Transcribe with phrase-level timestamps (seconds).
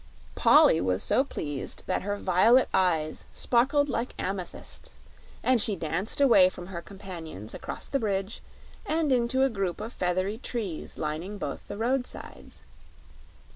[0.33, 4.95] Polly was so pleased that her violet eyes sparkled like amethysts,
[5.43, 8.41] and she danced away from her companions across the bridge
[8.83, 12.63] and into a group of feathery trees lining both the roadsides.